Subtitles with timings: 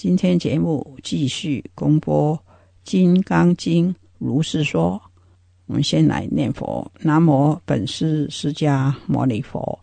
[0.00, 2.36] 今天节目继续公播
[2.84, 5.02] 《金刚经》如是说。
[5.66, 9.76] 我们先来念佛：南无本师释迦牟尼佛，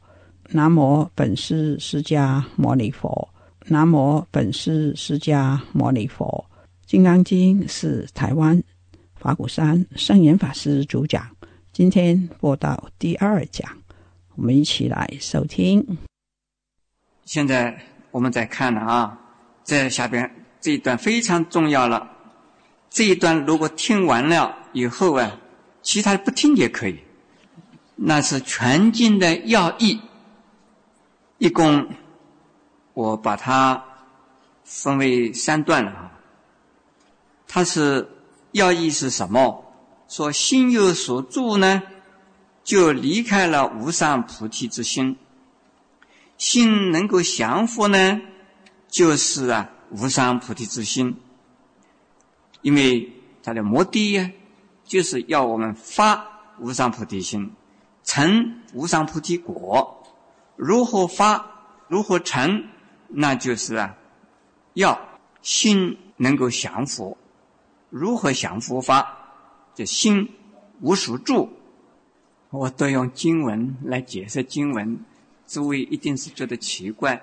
[0.52, 3.28] 南无本师释迦牟尼佛，
[3.66, 6.46] 南无本师释迦牟尼佛。
[6.90, 8.64] 《金刚经》是台湾
[9.18, 11.28] 法鼓山圣严法师主讲，
[11.74, 13.70] 今天播到第二讲，
[14.36, 15.86] 我们一起来收听。
[17.26, 17.78] 现在
[18.12, 19.20] 我们在看了啊，
[19.66, 22.12] 在下边这一段非常重要了。
[22.90, 25.38] 这一段如果听完了以后啊，
[25.82, 27.00] 其他的不听也可以。
[27.96, 30.00] 那是全经的要义，
[31.40, 31.90] 一共
[32.94, 33.84] 我把它
[34.64, 36.12] 分为三段了啊。
[37.48, 38.10] 它是
[38.52, 39.66] 要义是什么？
[40.08, 41.82] 说心有所住呢，
[42.64, 45.18] 就离开了无上菩提之心。
[46.38, 48.22] 心能够降伏呢，
[48.96, 51.18] 就是啊无上菩提之心。
[52.62, 53.12] 因为
[53.44, 54.32] 它的目的呀，
[54.86, 56.26] 就是要我们发
[56.60, 57.52] 无上菩提心，
[58.06, 60.02] 成无上菩提果。
[60.56, 61.46] 如何发，
[61.90, 62.70] 如何成，
[63.10, 63.98] 那就是啊，
[64.76, 64.98] 要
[65.42, 67.18] 心能够降伏。
[67.90, 69.18] 如何降伏法？
[69.76, 70.30] 这心
[70.80, 71.50] 无所住。
[72.50, 75.04] 我都用经文来解释经文，
[75.46, 77.22] 诸位一定是觉得奇怪。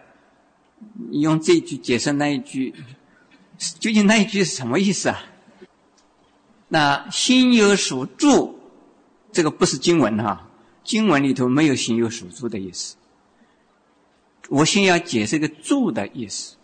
[1.10, 2.75] 你用这一句解释那一句，
[3.78, 5.22] 究竟那一句是什么意思啊？
[6.69, 8.59] 那心有所住，
[9.31, 10.48] 这个不是经文哈，
[10.84, 12.97] 经文里头没有心有所住的意思。
[14.48, 16.56] 我先要解释个住的意思。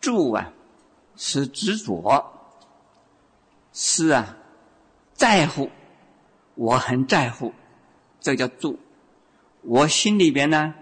[0.00, 0.52] 住啊，
[1.14, 2.24] 是执着，
[3.72, 4.36] 是啊，
[5.14, 5.70] 在乎，
[6.56, 7.52] 我很在乎，
[8.20, 8.80] 这叫住。
[9.60, 10.74] 我心里边呢，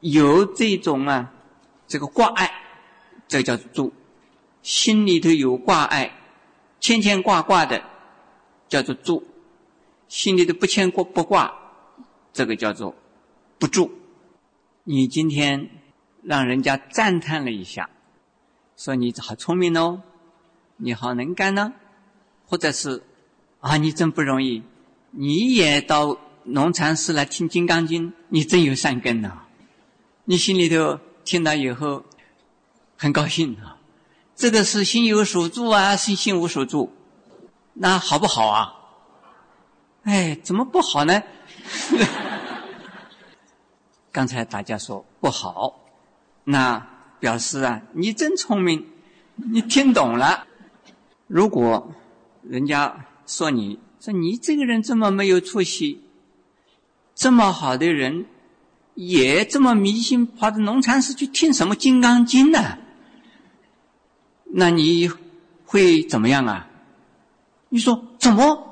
[0.00, 1.32] 有这种啊，
[1.88, 2.48] 这个挂碍，
[3.26, 3.92] 这叫做住。
[4.62, 6.14] 心里头有挂碍。
[6.80, 7.82] 牵牵挂挂的，
[8.68, 9.24] 叫做住；
[10.06, 11.52] 心里的不牵挂不挂，
[12.32, 12.94] 这个叫做
[13.58, 13.90] 不住。
[14.84, 15.70] 你今天
[16.22, 17.90] 让人家赞叹了一下，
[18.76, 20.02] 说你好聪明哦，
[20.76, 21.72] 你好能干呢，
[22.46, 23.02] 或者是
[23.58, 24.62] 啊你真不容易，
[25.10, 29.42] 你也到农禅寺来听《金刚经》，你真有善根呐。
[30.24, 32.04] 你心里头听到以后
[32.96, 33.76] 很高兴啊。
[34.34, 36.90] 这个是心有所住啊，是心无所住，
[37.74, 38.74] 那好不好啊？
[40.04, 41.22] 哎，怎么不好呢？
[44.10, 45.78] 刚才大家说不好，
[46.44, 46.86] 那
[47.20, 48.86] 表示啊，你真聪明，
[49.34, 50.46] 你听懂了。
[51.26, 51.92] 如果
[52.42, 56.02] 人家说你说你这个人这么没有出息，
[57.14, 58.24] 这么好的人，
[58.98, 62.78] 也这么迷信，跑到农禅寺去听什么《金刚经》呢？
[64.44, 65.08] 那你
[65.64, 66.66] 会怎么样啊？
[67.68, 68.64] 你说怎么？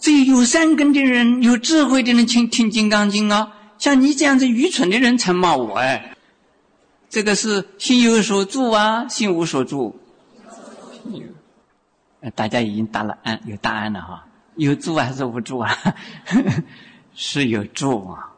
[0.00, 3.52] 只有有善根的人、有智慧的人听听《金刚经》啊？
[3.76, 6.16] 像你这样子愚蠢的人才骂我哎！
[7.10, 10.00] 这个是心有所住啊，心无所住。
[12.34, 14.26] 大家已经答了案，有答案了哈。
[14.56, 15.76] 有住还是无住啊？
[17.14, 18.33] 是有住啊，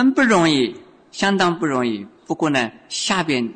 [0.00, 0.74] 很不容易，
[1.12, 2.06] 相当不容易。
[2.26, 3.52] 不过呢，下边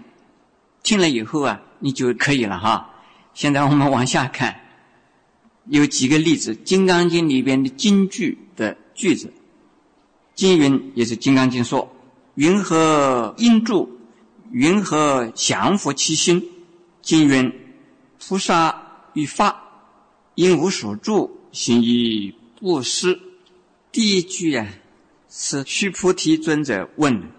[0.82, 1.62] 听了以后啊。
[1.80, 2.94] 你就可以了哈。
[3.34, 4.58] 现在我们往下看，
[5.66, 9.30] 有几个例子，《金刚经》里边的金句的句子。
[10.34, 11.94] 经云也是《金刚经》说
[12.36, 13.98] ：“云何应住？
[14.50, 16.42] 云何降伏其心？”
[17.02, 17.52] 经云
[18.18, 18.74] ：“菩萨
[19.12, 19.62] 于法，
[20.36, 23.20] 应无所住，行于布施。
[23.92, 24.66] 第一句啊，
[25.36, 27.32] 是须菩提尊者问，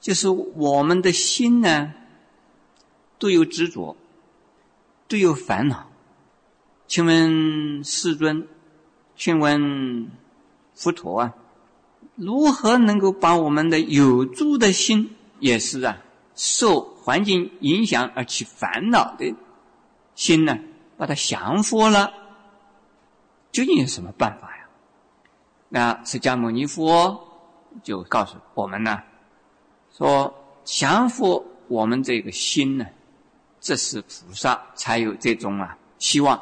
[0.00, 1.92] 就是我们的心呢，
[3.18, 3.96] 都有执着，
[5.08, 5.90] 都有烦恼。
[6.86, 8.46] 请问世尊，
[9.16, 10.08] 请问
[10.72, 11.34] 佛陀啊，
[12.14, 15.98] 如何能够把我们的有住的心，也是啊，
[16.36, 19.34] 受环境影响而起烦恼的
[20.14, 20.56] 心呢，
[20.96, 22.12] 把它降服了？
[23.50, 24.53] 究竟有什么办法？
[25.68, 27.18] 那释迦牟尼佛
[27.82, 29.02] 就告诉我们呢，
[29.92, 30.32] 说
[30.64, 32.86] 降服我们这个心呢，
[33.60, 36.40] 这是菩萨才有这种啊希望。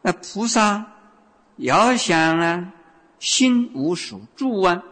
[0.00, 0.84] 那菩萨
[1.56, 2.72] 要想啊
[3.20, 4.82] 心无所住啊，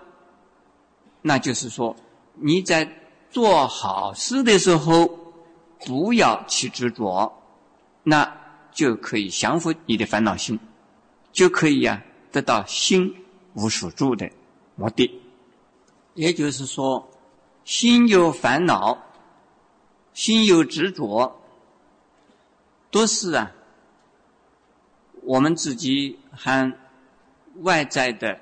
[1.23, 1.97] 那就是说
[2.35, 2.89] 你在
[3.31, 5.19] 做好事的时候
[5.85, 7.33] 不要去执着，
[8.05, 8.37] 那
[8.71, 10.61] 就可以降服你的烦恼心，
[11.33, 12.01] 就可以呀
[12.31, 13.17] 得到心。
[13.55, 14.31] 无所住的
[14.77, 15.21] 目的，
[16.15, 17.11] 也就是说，
[17.65, 18.97] 心有烦恼，
[20.15, 21.41] 心有执着，
[22.91, 23.53] 都是啊，
[25.23, 26.73] 我们自己和
[27.63, 28.39] 外在的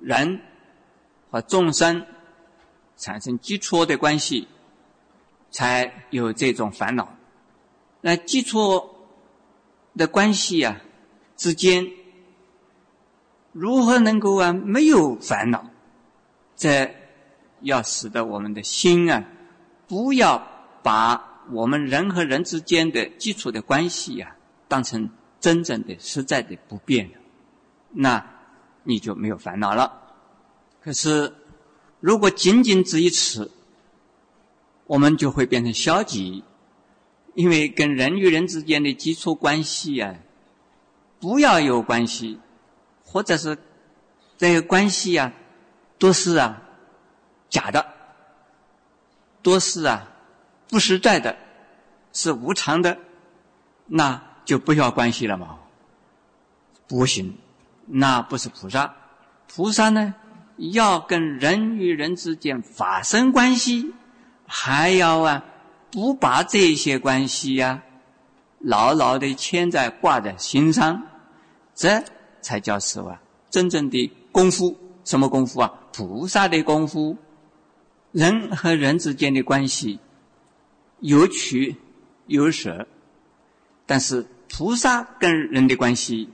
[0.00, 0.42] 人
[1.30, 2.06] 和众生
[2.96, 4.46] 产生基础的关系，
[5.50, 7.16] 才有这种烦恼。
[8.02, 8.90] 那基础
[9.96, 10.80] 的关系啊
[11.36, 11.99] 之间。
[13.52, 15.64] 如何能够啊没有烦恼？
[16.56, 16.94] 这
[17.62, 19.24] 要使得我们的心啊，
[19.88, 20.46] 不要
[20.82, 24.36] 把我们人和人之间的基础的关系呀，
[24.68, 25.10] 当成
[25.40, 27.10] 真正的、实在的不变
[27.92, 28.24] 那
[28.84, 30.00] 你就没有烦恼了。
[30.82, 31.34] 可是，
[31.98, 33.50] 如果仅仅只于此，
[34.86, 36.44] 我们就会变成消极，
[37.34, 40.14] 因为跟人与人之间的基础关系呀，
[41.18, 42.38] 不要有关系。
[43.12, 43.58] 或者是
[44.38, 45.32] 这个关系啊，
[45.98, 46.62] 都是啊
[47.48, 47.84] 假的，
[49.42, 50.06] 都是啊
[50.68, 51.36] 不实在的，
[52.12, 52.96] 是无常的，
[53.86, 55.58] 那就不需要关系了嘛。
[56.86, 57.36] 不行，
[57.86, 58.94] 那不是菩萨。
[59.48, 60.14] 菩萨呢，
[60.56, 63.92] 要跟人与人之间发生关系，
[64.46, 65.44] 还要啊
[65.90, 67.82] 不把这些关系呀
[68.60, 71.02] 牢牢的牵在挂在心上，
[71.74, 72.04] 这。
[72.40, 73.20] 才叫死啊，
[73.50, 75.72] 真正的功夫，什么功夫啊？
[75.92, 77.16] 菩萨的功夫，
[78.12, 79.98] 人和人之间的关系
[81.00, 81.76] 有取
[82.26, 82.86] 有舍，
[83.86, 86.28] 但是菩萨跟人的关系，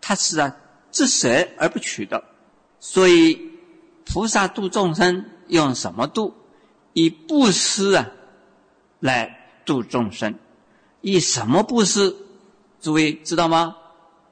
[0.00, 0.56] 他是啊，
[0.90, 2.24] 自舍而不取的。
[2.80, 3.50] 所以
[4.04, 6.34] 菩萨度众生用什么度？
[6.92, 8.08] 以布施啊
[9.00, 10.34] 来度众生，
[11.02, 12.16] 以什么布施？
[12.80, 13.76] 诸位知道吗？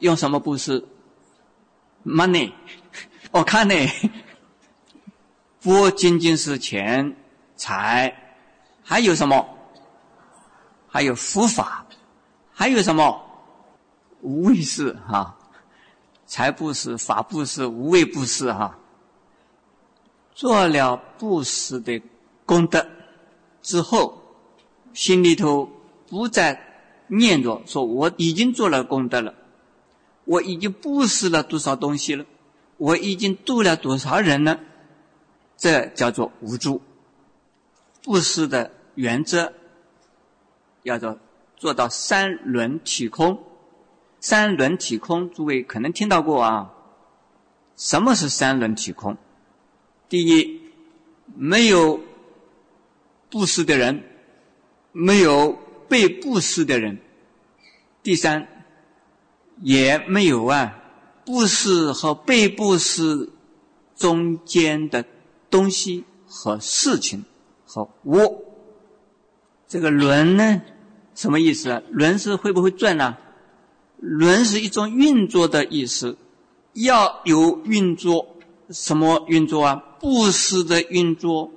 [0.05, 0.87] 用什么布施
[2.05, 2.53] ？money，
[3.33, 3.75] 我看呢，
[5.63, 7.17] 不仅仅是钱
[7.57, 8.15] 财，
[8.83, 9.49] 还有什么？
[10.87, 11.87] 还有佛法，
[12.53, 13.19] 还有什么？
[14.21, 15.39] 无畏施哈，
[16.27, 18.79] 财布施、法布施、无畏布施哈。
[20.35, 22.03] 做了布施的
[22.45, 22.87] 功德
[23.63, 24.21] 之后，
[24.93, 25.67] 心里头
[26.07, 26.61] 不再
[27.07, 29.35] 念着说我已经做了功德了。
[30.25, 32.25] 我已经布施了多少东西了？
[32.77, 34.59] 我已经度了多少人了？
[35.57, 36.83] 这叫做无助。
[38.03, 39.53] 布施的原则，
[40.83, 41.19] 要做
[41.57, 43.45] 做到三轮体空。
[44.21, 46.73] 三轮体空，诸位可能听到过啊。
[47.77, 49.17] 什么是三轮体空？
[50.09, 50.63] 第一，
[51.35, 52.01] 没有
[53.31, 54.03] 布施的人，
[54.93, 55.59] 没有
[55.89, 56.99] 被布施的人。
[58.03, 58.49] 第三。
[59.63, 60.77] 也没有啊，
[61.25, 63.31] 布施和被布施
[63.97, 65.05] 中间的
[65.51, 67.25] 东西和事情
[67.65, 68.43] 和我，
[69.69, 70.63] 这个轮呢，
[71.15, 71.83] 什么意思啊？
[71.91, 73.17] 轮是会不会转呢？
[73.99, 76.19] 轮是一种运作的意思，
[76.75, 78.37] 要有运作，
[78.71, 79.77] 什么运作啊？
[80.01, 81.51] 布施的运作，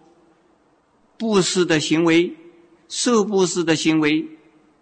[1.17, 2.35] 布施的行为，
[2.87, 4.25] 受布施的行为，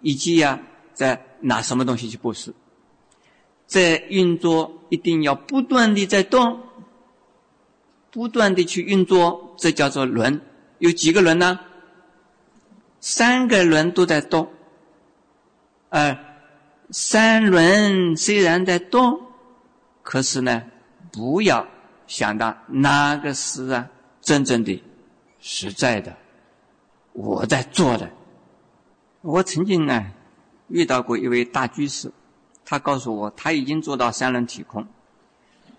[0.02, 0.62] 以及呀，
[0.94, 2.54] 在拿什么东西去布施？
[3.68, 6.62] 在运作，一定要不断的在动，
[8.12, 10.42] 不断的去运作，这叫做轮。
[10.80, 11.60] 有几个轮呢？
[13.00, 14.52] 三个轮都在动。
[15.90, 16.18] 呃，
[16.90, 19.22] 三轮虽然在动，
[20.04, 20.64] 可是呢，
[21.12, 21.68] 不要
[22.08, 23.90] 想到哪个是啊
[24.22, 24.84] 真正的、
[25.40, 26.16] 实在的
[27.14, 28.10] 我在做的。
[29.22, 30.12] 我曾经呢
[30.68, 32.12] 遇到过一位大居士。
[32.66, 34.86] 他告诉我他已经做到三轮体空。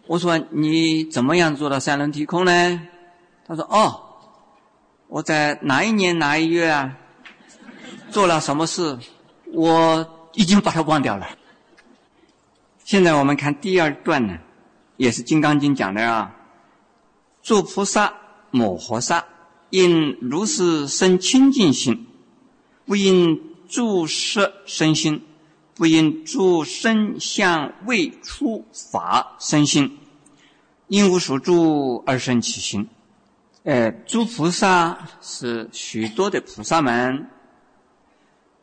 [0.07, 2.89] 我说你怎么样做到三轮体空呢？
[3.45, 4.03] 他说哦，
[5.09, 6.97] 我在哪一年哪一月啊
[8.11, 8.97] 做了什么事，
[9.53, 11.27] 我已经把它忘掉了。
[12.85, 14.39] 现在我们看第二段呢，
[14.97, 16.37] 也是《金刚经》讲的啊，
[17.43, 18.15] 做菩萨
[18.53, 19.25] 摩诃萨
[19.71, 22.07] 应如是生清净心，
[22.85, 25.26] 不因诸色生心。
[25.77, 29.99] 不因诸身相未出法生心，
[30.89, 32.89] 因无所住而生其心。
[33.63, 37.29] 呃，诸菩萨是许多的菩萨们，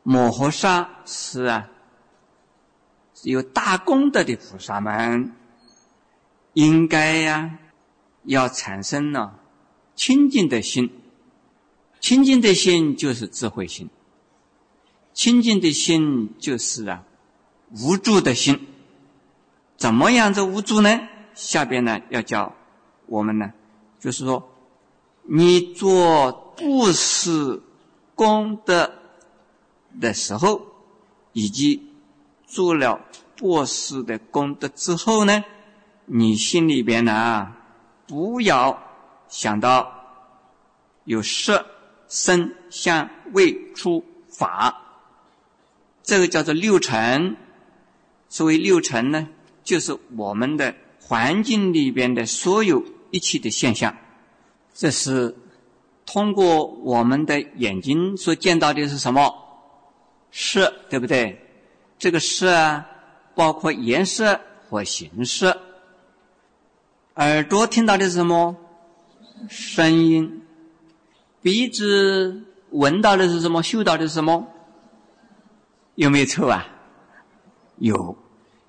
[0.01, 1.69] 摩诃萨是啊，
[3.21, 5.33] 有大功德的菩萨们，
[6.53, 7.59] 应该呀，
[8.23, 9.35] 要产生呢
[9.93, 10.89] 清净的心。
[11.99, 13.87] 清净的心就是智慧心。
[15.13, 17.03] 清净的心就是啊，
[17.71, 18.67] 无助的心。
[19.77, 21.07] 怎么样子无助呢？
[21.33, 22.53] 下边呢要教
[23.05, 23.51] 我们呢，
[23.99, 24.49] 就是说，
[25.23, 27.61] 你做布施
[28.15, 28.91] 功德
[29.99, 30.61] 的时候，
[31.31, 31.91] 以及
[32.45, 33.01] 做了
[33.35, 35.43] 布施的功德之后呢，
[36.05, 37.53] 你心里边呢，
[38.07, 38.81] 不要
[39.27, 39.91] 想到
[41.03, 41.65] 有色、
[42.07, 44.79] 声、香、味、触、法。
[46.03, 47.35] 这个叫做六尘，
[48.29, 49.27] 所谓六尘呢，
[49.63, 53.95] 就是我们的环境里边的所有一切的现象。
[54.73, 55.35] 这是
[56.05, 59.33] 通过我们的眼睛所见到的是什么？
[60.31, 61.39] 色，对不对？
[61.97, 62.85] 这个色啊，
[63.35, 65.55] 包括颜色和形式。
[67.15, 68.57] 耳朵听到的是什么？
[69.47, 70.41] 声音。
[71.41, 72.41] 鼻子
[72.71, 73.61] 闻到的是什么？
[73.61, 74.47] 嗅到的是什么？
[75.95, 76.65] 有没有臭啊？
[77.77, 78.17] 有，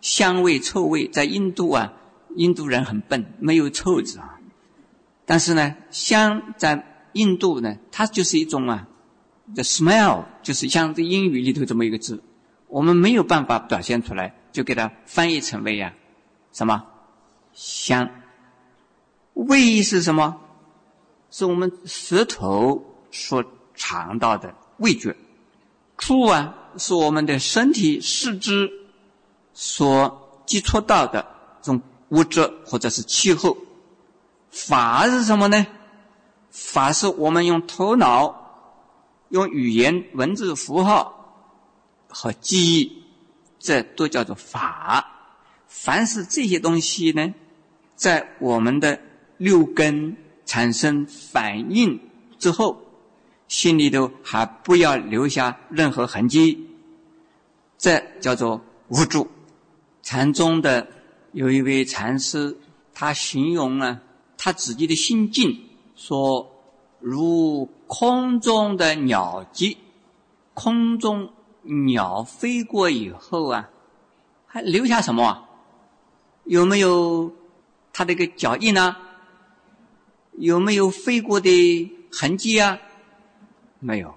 [0.01, 1.93] 香味、臭味，在印度啊，
[2.37, 4.39] 印度人很笨，没有臭字啊。
[5.25, 8.89] 但是呢，香在印度呢，它就是一种啊
[9.55, 12.23] ，the smell，就是像这英语里头这么一个字，
[12.69, 15.95] 我们没有办法表现出来，就给它翻译成为呀，
[16.53, 16.85] 什么
[17.53, 18.11] 香？
[19.33, 20.41] 味是什么？
[21.31, 25.17] 是我们舌头所尝到的味觉。
[25.97, 26.55] 触啊。
[26.79, 28.71] 是我们的身体四肢
[29.53, 31.27] 所接触到的
[31.63, 33.57] 这种物质或者是气候。
[34.51, 35.67] 法是什么呢？
[36.51, 38.79] 法是我们用头脑、
[39.31, 41.57] 用语言、文字、符号
[42.09, 43.03] 和记忆，
[43.59, 45.11] 这都叫做法。
[45.67, 47.35] 凡是这些东西呢，
[47.97, 49.01] 在我们的
[49.37, 50.17] 六根
[50.47, 52.01] 产生反应
[52.39, 52.84] 之后。
[53.49, 56.69] 心里头还不要留下任何痕迹，
[57.79, 59.29] 这叫做无助。
[60.03, 60.87] 禅宗的
[61.33, 62.57] 有一位禅师，
[62.93, 64.01] 他形容呢
[64.37, 65.61] 他自己的心境，
[65.95, 66.51] 说
[67.01, 69.79] 如空中的鸟迹，
[70.53, 71.33] 空中
[71.63, 73.71] 鸟飞过以后啊，
[74.47, 75.49] 还留下什么？
[76.45, 77.33] 有没有
[77.93, 78.97] 它这个脚印呢？
[80.33, 82.79] 有没有飞过的痕迹啊？
[83.85, 84.15] 没有，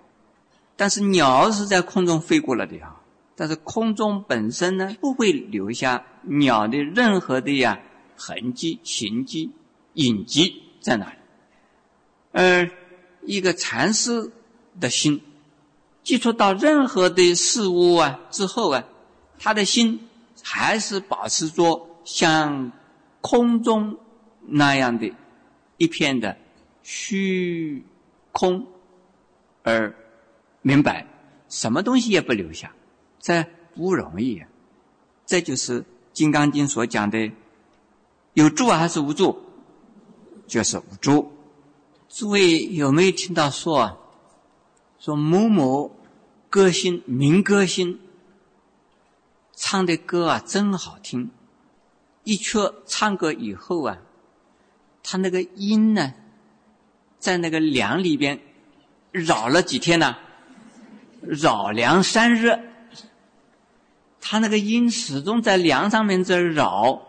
[0.77, 2.95] 但是鸟是在空中飞过来的呀。
[3.35, 7.79] 但是空中本身呢，不会留下鸟的任何的呀
[8.15, 9.51] 痕迹、形迹、
[9.93, 11.17] 影迹在哪里？
[12.31, 12.71] 而
[13.23, 14.31] 一个禅师
[14.79, 15.21] 的心
[16.01, 18.85] 接触到任何的事物啊之后啊，
[19.37, 20.07] 他的心
[20.41, 22.71] 还是保持着像
[23.19, 23.97] 空中
[24.45, 25.13] 那样的
[25.75, 26.37] 一片的
[26.83, 27.83] 虚
[28.31, 28.65] 空。
[29.67, 29.93] 而
[30.61, 31.05] 明白，
[31.49, 32.71] 什么东西也不留下，
[33.19, 33.45] 这
[33.75, 34.41] 不容易。
[35.25, 35.81] 这就是
[36.13, 37.33] 《金刚经》所讲的，
[38.33, 39.37] 有助还是无助？
[40.47, 41.33] 就是无助。
[42.07, 43.97] 诸位有没有听到说啊？
[44.99, 45.93] 说某某
[46.49, 47.99] 歌星、民歌星
[49.53, 51.29] 唱的歌啊，真好听。
[52.23, 53.97] 一曲唱歌以后啊，
[55.03, 56.13] 他那个音呢，
[57.19, 58.39] 在那个梁里边。
[59.23, 60.15] 扰了几天呢？
[61.21, 62.57] 扰梁三日，
[64.21, 67.01] 他那个音始终在梁上面在扰，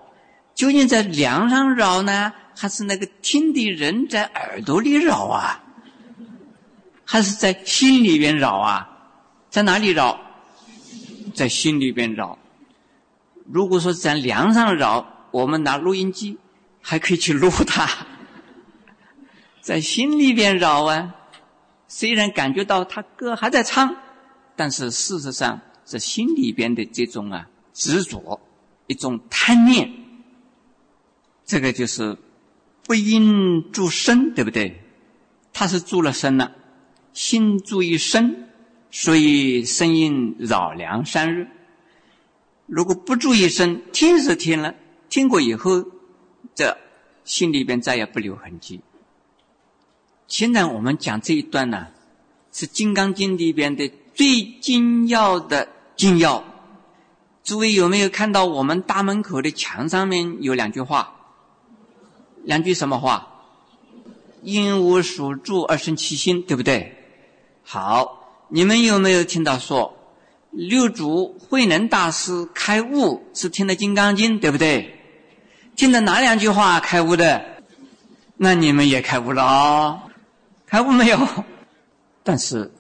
[0.54, 5.62] 究竟在梁上扰呢，还是那个听的人在耳朵里扰啊？
[7.04, 8.88] 还是在心里边扰啊？
[9.50, 10.20] 在哪里扰？
[11.34, 12.38] 在心里边扰。
[13.46, 16.38] 如果说在梁上扰，我们拿录音机
[16.82, 17.88] 还可以去录它，
[19.60, 21.14] 在心里边扰啊。
[21.88, 23.96] 虽然感觉到他歌还在唱，
[24.54, 28.40] 但是事实上，这心里边的这种啊执着，
[28.86, 29.90] 一种贪念。
[31.46, 32.18] 这个就是
[32.84, 34.82] 不应住身，对不对？
[35.52, 36.54] 他是住了身了，
[37.14, 38.50] 心住于身，
[38.90, 41.48] 所以声音扰良三日。
[42.66, 44.74] 如果不注意声，听是听了，
[45.08, 45.86] 听过以后，
[46.54, 46.76] 这
[47.24, 48.82] 心里边再也不留痕迹。
[50.28, 51.86] 现在我们讲这一段呢，
[52.52, 56.44] 是《金刚经》里边的最精要的精要。
[57.42, 61.14] 诸位有没有看到我们大门口的墙上面有两句话？
[62.44, 63.26] 两句什么话？
[64.42, 66.94] 应无所住而生其心，对不对？
[67.64, 69.96] 好，你们有没有听到说
[70.50, 74.94] 六祖慧能大师开悟是听的《金刚经》，对不对？
[75.74, 77.62] 听的哪两句话开悟的？
[78.36, 80.00] 那你们也开悟了哦。
[80.68, 81.18] 开悟没有？
[82.22, 82.70] 但是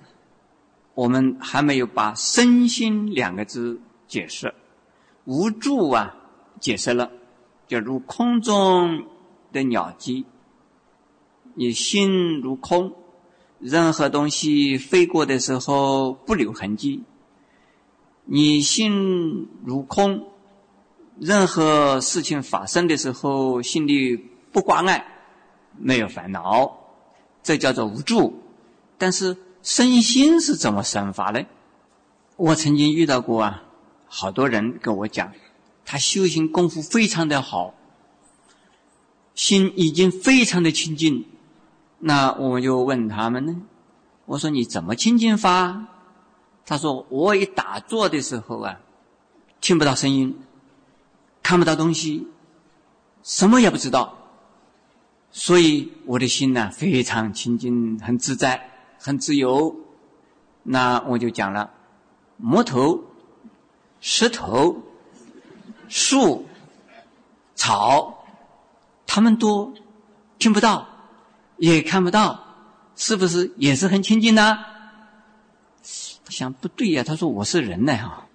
[0.94, 4.54] 我们还没有把“身心”两个字解释。
[5.24, 6.14] 无助啊，
[6.60, 7.10] 解释了，
[7.66, 9.06] 就如空中
[9.52, 10.26] 的鸟迹，
[11.54, 12.92] 你心如空，
[13.58, 17.04] 任何东西飞过的时候不留痕迹；
[18.26, 20.28] 你心如空，
[21.18, 24.16] 任何事情发生的时候心里
[24.52, 25.06] 不挂碍，
[25.78, 26.77] 没有烦恼。
[27.42, 28.42] 这叫做无助，
[28.98, 31.40] 但是身心是怎么生发呢？
[32.36, 33.64] 我曾经遇到过啊，
[34.06, 35.32] 好多人跟我讲，
[35.84, 37.74] 他修行功夫非常的好，
[39.34, 41.24] 心已经非常的清净。
[41.98, 43.62] 那我就问他们呢，
[44.26, 45.86] 我说你怎么清净法？
[46.66, 48.78] 他说我一打坐的时候啊，
[49.60, 50.38] 听不到声音，
[51.42, 52.28] 看不到东西，
[53.22, 54.17] 什么也不知道。
[55.40, 59.76] 所以我的心呢非常清净，很自在，很自由。
[60.64, 61.70] 那我就讲了，
[62.38, 63.04] 木头、
[64.00, 64.82] 石头、
[65.86, 66.44] 树、
[67.54, 68.26] 草，
[69.06, 69.72] 他们都
[70.40, 70.88] 听不到，
[71.56, 72.44] 也看不到，
[72.96, 74.58] 是不是也是很清净呢？
[76.28, 78.26] 想不对呀，他说我是人呢哈。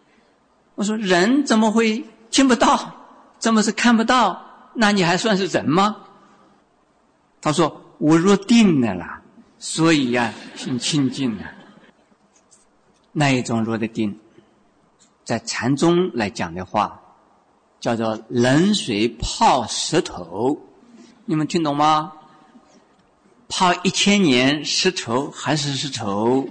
[0.76, 2.96] 我说人怎么会听不到？
[3.40, 4.72] 怎么是看不到？
[4.74, 5.98] 那你还算是人吗？
[7.44, 9.22] 他说：“我若定了啦，
[9.60, 11.44] 所以呀，心清净了。
[13.12, 14.18] 那一种若的定，
[15.26, 17.02] 在禅宗来讲的话，
[17.82, 20.58] 叫做冷水泡石头。
[21.26, 22.14] 你们听懂吗？
[23.50, 26.48] 泡一千年石头还是石头。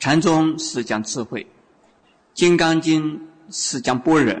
[0.00, 1.44] 禅宗是讲智慧，
[2.34, 3.16] 《金刚经》
[3.48, 4.34] 是讲般若。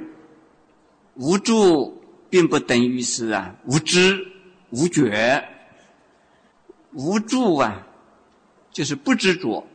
[1.14, 4.26] 无助并不等于是啊无知。”
[4.72, 5.48] 无觉、
[6.94, 7.86] 无助啊，
[8.70, 9.66] 就是不执着、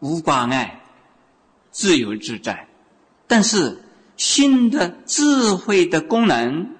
[0.00, 0.82] 无挂碍、
[1.70, 2.68] 自由自在。
[3.26, 3.82] 但是
[4.18, 6.76] 心的智慧的功能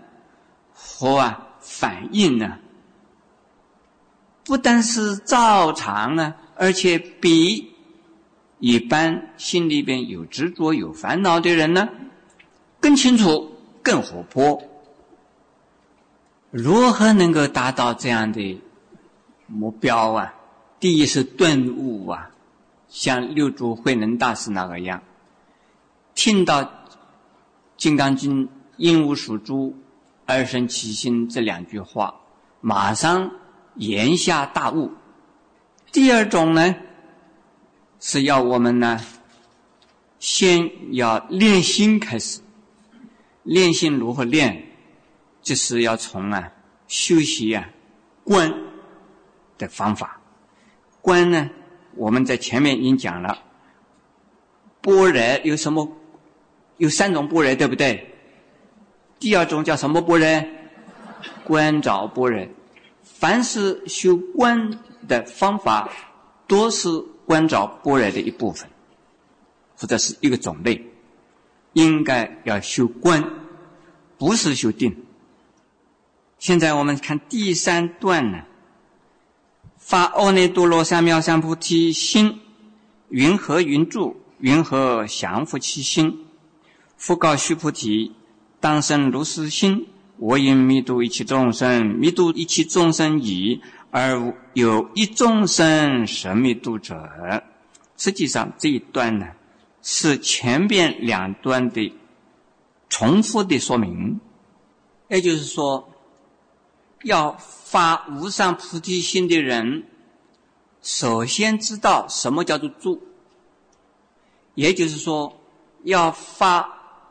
[0.74, 2.58] 和啊反应呢，
[4.44, 7.72] 不但是照常啊，而且比
[8.58, 11.88] 一般心里边有执着、有烦恼的人呢
[12.80, 14.62] 更清楚、更活泼。
[16.50, 18.60] 如何能够达到这样的
[19.46, 20.34] 目标啊？
[20.80, 22.30] 第一是顿悟啊，
[22.88, 25.02] 像六祖慧能大师那个样，
[26.14, 26.64] 听到
[27.76, 28.46] 《金刚经》
[28.78, 29.76] “应无所住
[30.24, 32.14] 而生其心”这两句话，
[32.60, 33.30] 马上
[33.74, 34.92] 言下大悟。
[35.92, 36.76] 第二种呢，
[38.00, 39.00] 是要我们呢，
[40.18, 42.40] 先要练心开始，
[43.42, 44.67] 练心如何练？
[45.48, 46.52] 就是要从啊
[46.88, 47.70] 修习啊
[48.22, 48.52] 观
[49.56, 50.20] 的方法，
[51.00, 51.48] 观呢，
[51.94, 53.38] 我们在前面已经讲了，
[54.82, 55.90] 般若有什么？
[56.76, 58.14] 有三种般若，对不对？
[59.18, 60.48] 第二种叫什么般若？
[61.44, 62.46] 观照般若。
[63.02, 65.90] 凡是修观的方法，
[66.46, 66.90] 都是
[67.24, 68.68] 观照般若的一部分，
[69.78, 70.84] 或者是一个种类。
[71.72, 73.24] 应该要修观，
[74.18, 75.06] 不是修定。
[76.38, 78.44] 现在我们看第三段呢，
[79.76, 82.40] 发阿耨多罗三藐三菩提心，
[83.08, 84.16] 云何云住？
[84.38, 86.26] 云何降伏其心？
[86.96, 88.12] 复告须菩提：
[88.60, 89.88] 当生如是心。
[90.18, 97.42] 我应弥度一切众生，弥度一切众生已，而有一众生神弥度者。
[97.96, 99.26] 实际上这一段呢，
[99.82, 101.92] 是前边两段的
[102.88, 104.20] 重复的说明，
[105.08, 105.88] 也就是说。
[107.08, 109.84] 要发无上菩提心的人，
[110.82, 113.02] 首先知道什么叫做住，
[114.54, 115.40] 也就是说，
[115.84, 116.68] 要发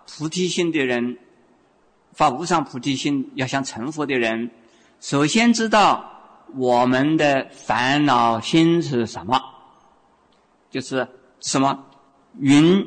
[0.07, 1.17] 菩提心的人，
[2.13, 4.51] 发无上菩提心，要想成佛的人，
[5.01, 9.41] 首先知道我们的烦恼心是什么，
[10.69, 11.07] 就是
[11.39, 11.85] 什么
[12.39, 12.85] 云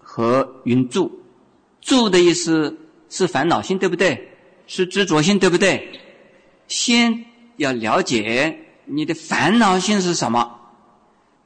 [0.00, 1.20] 和云住，
[1.82, 2.78] 住的意思
[3.10, 4.32] 是烦恼心，对不对？
[4.66, 6.00] 是执着心，对不对？
[6.68, 7.24] 先
[7.56, 10.60] 要了解你的烦恼心是什么，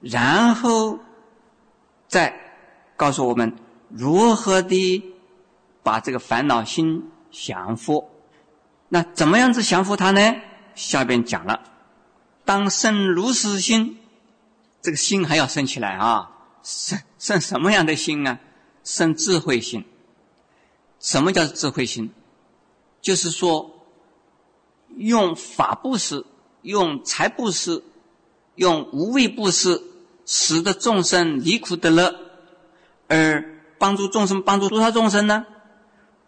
[0.01, 0.99] 然后
[2.09, 2.39] 再
[2.97, 3.57] 告诉我们
[3.89, 5.03] 如何的
[5.83, 8.11] 把这个烦恼心降服。
[8.89, 10.35] 那怎么样子降服它呢？
[10.75, 11.63] 下边讲了，
[12.45, 13.99] 当生如是心，
[14.81, 16.31] 这个心还要生起来啊！
[16.63, 18.41] 生生什么样的心啊？
[18.83, 19.85] 生智慧心。
[20.99, 22.13] 什么叫智慧心？
[23.01, 23.72] 就是说。
[24.97, 26.25] 用法布施，
[26.63, 27.83] 用财布施，
[28.55, 29.83] 用无畏布施，
[30.27, 32.15] 使得众生离苦得乐，
[33.09, 35.47] 而帮助众生，帮助多少众生呢？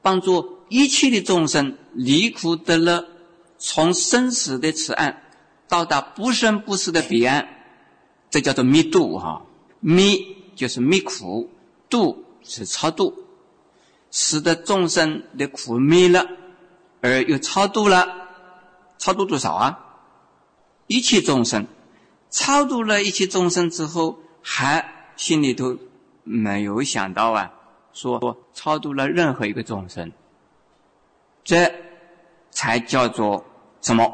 [0.02, 3.06] 帮助一切的众生离苦得乐，
[3.58, 5.22] 从生死的此岸
[5.68, 7.48] 到达不生不死的彼岸，
[8.30, 9.46] 这叫做灭度哈。
[9.80, 10.18] 灭
[10.56, 11.50] 就是灭苦，
[11.88, 13.14] 度是超度，
[14.10, 16.26] 使得众生的苦灭了，
[17.00, 18.23] 而又超度了。
[19.04, 19.84] 超度多少啊？
[20.86, 21.66] 一切众生，
[22.30, 25.76] 超度了一切众生之后，还心里头
[26.22, 27.52] 没有想到啊，
[27.92, 30.10] 说超度了任何一个众生，
[31.44, 31.70] 这
[32.50, 33.44] 才叫做
[33.82, 34.10] 什么？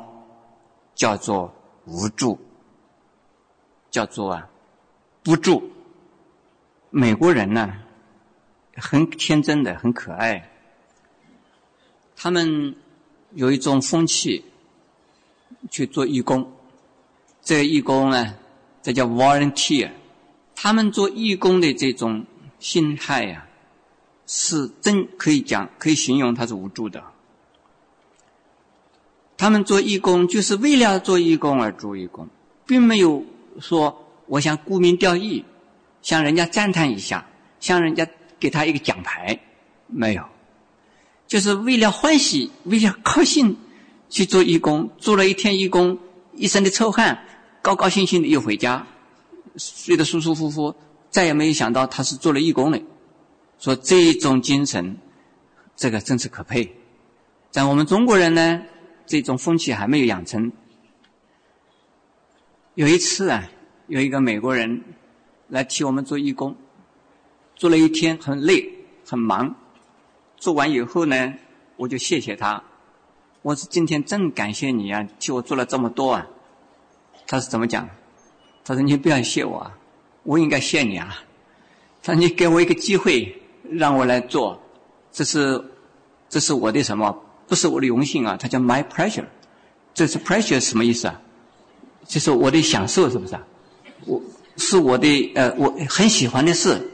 [0.97, 2.41] 叫做无助，
[3.93, 4.49] 叫做啊
[5.23, 5.71] 不助。
[6.91, 7.73] 美国人呢，
[8.75, 10.51] 很天真的，很可爱，
[12.17, 12.75] 他们
[13.31, 14.45] 有一种风气。
[15.69, 16.51] 去做义工，
[17.43, 18.35] 这义工呢，
[18.83, 19.91] 这叫 volunteer。
[20.55, 22.25] 他们做义工的这种
[22.59, 23.47] 心态呀，
[24.27, 27.03] 是真可以讲，可以形容他是无助的。
[29.37, 32.29] 他们做义工就是为了做义工而做义工，
[32.67, 33.25] 并没有
[33.59, 35.45] 说我想沽名钓誉，
[36.03, 37.27] 向人家赞叹一下，
[37.59, 38.07] 向人家
[38.39, 39.41] 给他一个奖牌，
[39.87, 40.25] 没有，
[41.27, 43.57] 就是为了欢喜，为了高兴。
[44.11, 45.99] 去做义工，做了一天义工，
[46.35, 47.25] 一身的臭汗，
[47.63, 48.87] 高高兴兴的又回家，
[49.57, 50.75] 睡得舒舒服服，
[51.09, 52.83] 再也没有想到他是做了义工的。
[53.59, 54.99] 说这种精神，
[55.77, 56.77] 这个真是可佩。
[57.51, 58.63] 在我们中国人呢，
[59.07, 60.51] 这种风气还没有养成。
[62.75, 63.51] 有一次啊，
[63.87, 64.83] 有一个美国人
[65.49, 66.57] 来替我们做义工，
[67.55, 68.69] 做了一天很累
[69.07, 69.55] 很忙，
[70.37, 71.35] 做完以后呢，
[71.77, 72.65] 我就谢谢他。
[73.43, 76.27] 我是今天真感谢你啊，替我做了这么多啊。
[77.27, 77.89] 他是怎么讲？
[78.63, 79.79] 他说：“你不要谢我啊，
[80.25, 81.25] 我应该谢你啊。”
[82.03, 84.61] 他说：“你给我一个机会，让我来做，
[85.11, 85.65] 这是
[86.29, 87.19] 这是我的什么？
[87.47, 89.25] 不是我的荣幸啊。”他叫 “my pleasure”，
[89.95, 91.19] 这是 “pleasure” 什么意思啊？
[92.05, 93.47] 就是我的享受，是不是啊？
[94.05, 94.21] 我
[94.59, 96.91] 是我的呃，我很喜欢的事，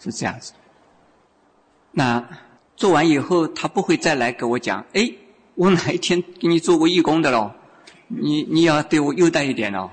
[0.00, 0.52] 是这样子。
[1.92, 2.28] 那
[2.76, 5.10] 做完以后，他不会再来跟我讲，哎。
[5.58, 7.52] 我哪一天给你做过义工的喽？
[8.06, 9.90] 你你要对我优待一点哦，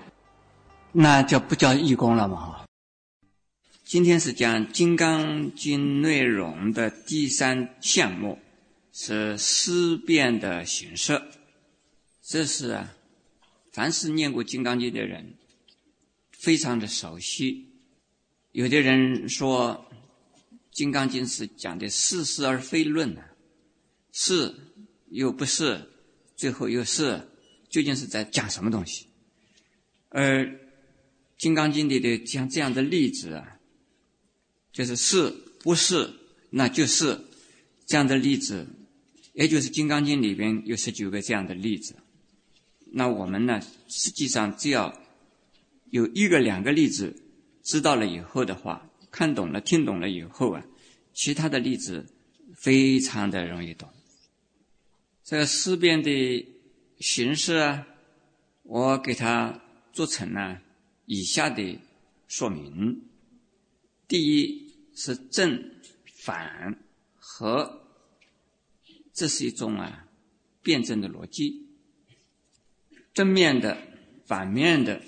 [0.91, 2.63] 那就不叫义工了嘛？
[3.83, 8.37] 今天是讲《金刚经》内容的第三项目，
[8.93, 11.19] 是思辨的形式。
[12.21, 12.93] 这是啊，
[13.71, 15.33] 凡是念过《金刚经》的人，
[16.29, 17.69] 非常的熟悉。
[18.51, 19.87] 有的人说，
[20.71, 23.23] 《金刚经》是讲的似是而非论的，
[24.11, 24.53] 是。
[25.15, 25.81] 又不是，
[26.35, 27.29] 最后又是，
[27.69, 29.07] 究竟是在讲什么东西？
[30.09, 30.45] 而
[31.37, 33.57] 《金刚经》里的像这样的例子啊，
[34.71, 35.29] 就是是
[35.63, 36.09] 不是，
[36.49, 37.19] 那就是
[37.85, 38.67] 这样的例子，
[39.33, 41.95] 也就是《金刚经》里边有十九个这样的例子。
[42.91, 45.01] 那我们呢，实际上只要
[45.91, 47.15] 有一个、两个例子
[47.63, 50.65] 知道了以后的话，看懂了、听懂了以后啊，
[51.13, 52.05] 其他的例子
[52.53, 53.89] 非常的容易懂。
[55.25, 56.47] 这个思辨的
[56.99, 57.87] 形式啊，
[58.61, 59.59] 我给它
[59.91, 60.61] 做成了
[61.07, 61.79] 以下的
[62.27, 63.01] 说明：
[64.07, 65.71] 第一是正
[66.05, 66.77] 反
[67.15, 67.87] 和，
[69.13, 70.05] 这是一种啊
[70.61, 71.69] 辩证的逻辑，
[73.11, 73.75] 正面的、
[74.27, 75.01] 反面的，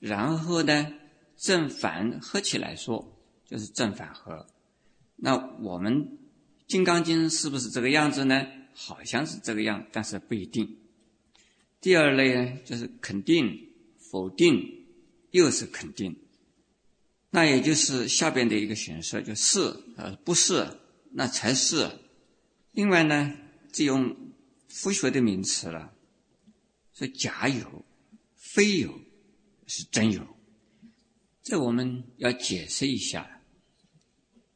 [0.00, 0.92] 然后呢
[1.38, 4.46] 正反合起来说就是正反合。
[5.16, 6.04] 那我们
[6.66, 8.46] 《金刚经》是不是这个样子呢？
[8.82, 10.78] 好像是这个样，但是不一定。
[11.82, 14.86] 第二类呢，就是肯定、否定，
[15.32, 16.16] 又是肯定。
[17.28, 19.60] 那也就是下边的一个形式，就是
[19.98, 20.66] 呃不是，
[21.12, 21.90] 那才是。
[22.72, 23.36] 另外呢，
[23.70, 24.16] 就用
[24.68, 25.94] 佛学的名词了，
[26.94, 27.84] 说假有、
[28.34, 28.98] 非有
[29.66, 30.26] 是真有。
[31.42, 33.42] 这我们要解释一下。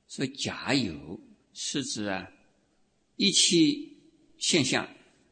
[0.09, 1.21] 说假有
[1.53, 2.31] 是指啊
[3.17, 3.57] 一切
[4.47, 4.87] 现象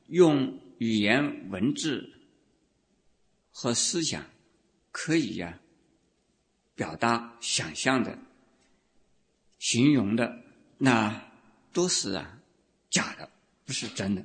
[0.07, 2.15] 用语言文字
[3.51, 4.25] 和思想
[4.91, 5.61] 可以呀
[6.75, 8.17] 表达想象的、
[9.59, 10.43] 形容的，
[10.79, 11.31] 那
[11.75, 12.39] 都是啊
[12.89, 13.29] 假的，
[13.67, 14.25] 不是真的。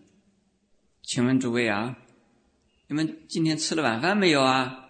[1.02, 1.97] 请问诸位啊，
[2.88, 4.88] 你们今天吃了晚饭没有啊？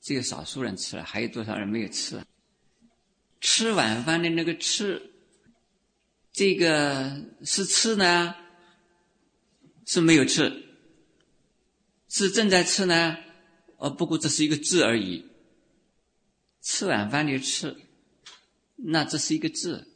[0.00, 2.22] 只有少数人吃了，还有多少人没有吃？
[3.38, 5.12] 吃晚饭的那个吃，
[6.32, 8.34] 这个是吃呢，
[9.86, 10.64] 是没有吃，
[12.08, 13.16] 是正在吃呢？
[13.78, 15.24] 哦，不过这是一个字而已。
[16.60, 17.76] 吃晚饭的吃，
[18.74, 19.86] 那这是一个字，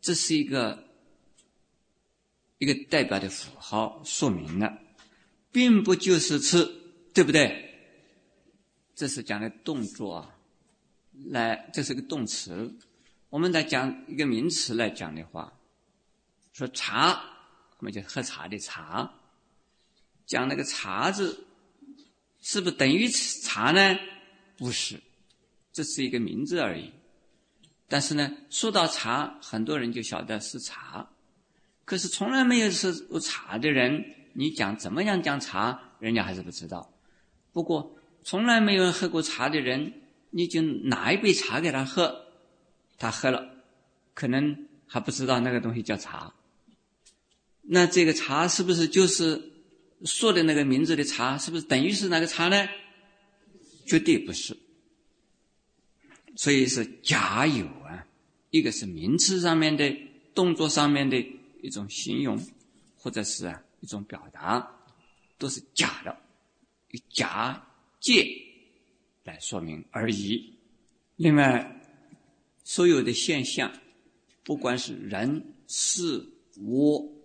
[0.00, 0.88] 这是一个
[2.58, 4.78] 一个代表的符号，说明了，
[5.50, 6.64] 并不就是吃，
[7.12, 7.68] 对不对？
[8.94, 10.38] 这是讲的动作啊，
[11.26, 12.74] 来，这是个动词。
[13.28, 15.52] 我们来讲一个名词来讲的话，
[16.52, 17.31] 说茶，
[17.82, 19.12] 那么就喝茶的茶。
[20.24, 21.44] 讲那个茶字，
[22.40, 23.98] 是不是等于茶呢？
[24.56, 25.02] 不是，
[25.72, 26.92] 这是一个名字而已。
[27.88, 31.10] 但是呢，说到茶，很多人就晓得是茶。
[31.84, 36.90] 可是从来没有吃过茶的人，你讲怎么样讲茶，人家还是不知道。
[37.52, 37.98] 不过。
[38.24, 39.92] 从来没有喝过茶的人，
[40.30, 42.24] 你就拿一杯茶给他喝，
[42.96, 43.64] 他喝了，
[44.14, 46.32] 可能还不知道那个东西叫茶。
[47.62, 49.50] 那这个茶是不是就是
[50.04, 51.38] 说的那个名字的茶？
[51.38, 52.68] 是不是等于是那个茶呢？
[53.86, 54.56] 绝对不是。
[56.36, 58.06] 所以是假有啊，
[58.50, 59.94] 一个是名词上面的
[60.34, 61.24] 动作上面的
[61.62, 62.40] 一种形容，
[62.96, 64.68] 或者是啊一种表达，
[65.38, 66.16] 都是假的，
[67.10, 67.66] 假。
[68.00, 68.26] 借
[69.22, 70.54] 来说明而已。
[71.14, 71.80] 另外，
[72.64, 73.72] 所有的现象，
[74.42, 76.26] 不管是人、事、
[76.58, 77.21] 物，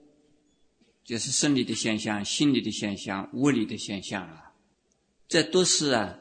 [1.08, 4.52] 就是生理的现象、心理的现象、物理的现象啊，
[5.30, 6.20] 这都是啊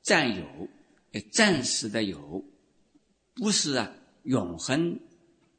[0.00, 0.70] 暂有、
[1.30, 2.42] 暂时的有，
[3.34, 4.98] 不是啊永恒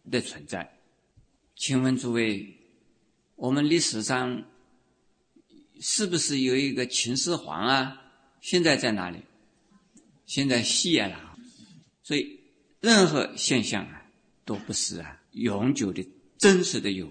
[0.10, 0.80] 的存在。
[1.56, 2.58] 请问诸位，
[3.36, 4.44] 我们历史上
[5.80, 8.02] 是不是有一个秦始皇啊？
[8.42, 9.20] 现在在哪里？
[10.26, 11.38] 现在西安了。
[12.02, 12.40] 所以，
[12.80, 14.04] 任何现象啊，
[14.44, 16.04] 都不是啊永久的
[16.40, 17.08] 真实的有，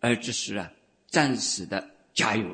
[0.00, 0.72] 而只是啊
[1.08, 2.44] 暂时的加油。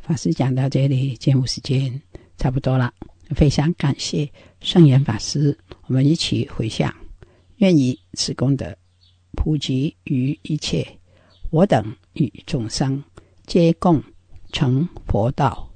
[0.00, 2.00] 法师讲到这里，节目时间
[2.36, 2.92] 差不多了，
[3.34, 6.94] 非常感谢圣严法师，我们一起回向，
[7.56, 8.76] 愿以此功德
[9.32, 10.86] 普及于一切，
[11.50, 13.02] 我等与众生
[13.46, 14.02] 皆共
[14.52, 15.68] 成佛道。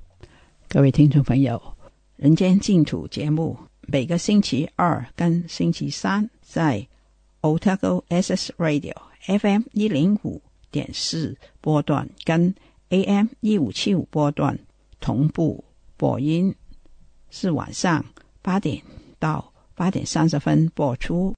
[0.68, 1.60] 各位听众朋友，
[2.16, 6.86] 《人间净土》节目每个星期二跟星期三在
[7.40, 8.94] Otago SS Radio
[9.26, 12.54] FM 一零五点四波段跟
[12.88, 14.58] AM 一五七五波段
[15.00, 15.64] 同步
[15.96, 16.54] 播音，
[17.30, 18.04] 是晚上
[18.42, 18.82] 八点
[19.18, 21.34] 到八点三十分播出。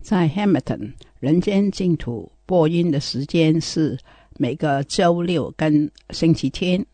[0.00, 0.78] 在 Hamilton，
[1.18, 3.98] 《人间净土》播音的时间是
[4.36, 6.84] 每个周六跟星期天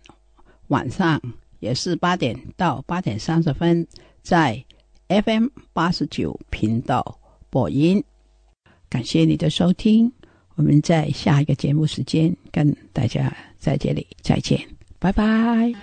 [0.69, 1.21] 晚上。
[1.61, 3.87] 也是八点到八点三十分，
[4.21, 4.63] 在
[5.09, 8.05] FM 八十九频道播音。
[8.91, 10.13] 感谢你的收听，
[10.56, 14.60] 我们在下一个节目时间跟大家在这里再见，
[15.00, 15.74] 拜拜。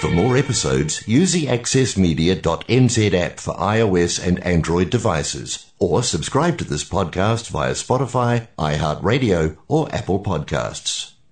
[0.00, 6.64] For more episodes, use the accessmedia.nz app for iOS and Android devices, or subscribe to
[6.64, 11.14] this podcast via Spotify, iHeartRadio, or Apple Podcasts.